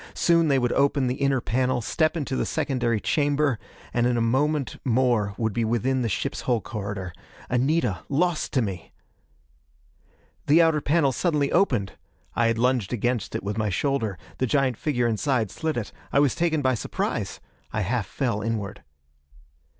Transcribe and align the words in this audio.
Soon 0.15 0.47
they 0.47 0.57
would 0.57 0.71
open 0.73 1.05
the 1.05 1.13
inner 1.21 1.39
panel, 1.41 1.79
step 1.79 2.17
into 2.17 2.35
the 2.35 2.43
secondary 2.43 2.99
chamber 2.99 3.59
and 3.93 4.07
in 4.07 4.17
a 4.17 4.19
moment 4.19 4.77
more 4.83 5.35
would 5.37 5.53
be 5.53 5.63
within 5.63 6.01
the 6.01 6.09
ship's 6.09 6.41
hull 6.41 6.59
corridor. 6.59 7.13
Anita, 7.51 7.99
lost 8.09 8.51
to 8.53 8.63
me! 8.63 8.93
The 10.47 10.59
outer 10.59 10.81
panel 10.81 11.11
suddenly 11.11 11.51
opened! 11.51 11.99
I 12.35 12.47
had 12.47 12.57
lunged 12.57 12.91
against 12.91 13.35
it 13.35 13.43
with 13.43 13.59
my 13.59 13.69
shoulder; 13.69 14.17
the 14.39 14.47
giant 14.47 14.75
figure 14.75 15.05
inside 15.05 15.51
slid 15.51 15.77
it. 15.77 15.91
I 16.11 16.17
was 16.17 16.33
taken 16.33 16.63
by 16.63 16.73
surprise! 16.73 17.39
I 17.71 17.81
half 17.81 18.07
fell 18.07 18.41
inward. 18.41 18.81